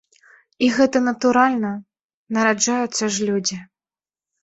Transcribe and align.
І 0.67 0.69
гэта 0.77 0.97
натуральна, 1.09 1.71
нараджаюцца 2.39 3.13
ж 3.15 3.33
людзі. 3.33 3.65